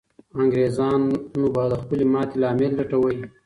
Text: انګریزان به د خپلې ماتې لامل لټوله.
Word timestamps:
انګریزان 0.39 1.01
به 1.55 1.63
د 1.71 1.73
خپلې 1.81 2.05
ماتې 2.13 2.35
لامل 2.41 2.71
لټوله. 2.79 3.23